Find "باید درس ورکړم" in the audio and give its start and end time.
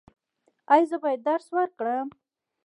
1.03-2.07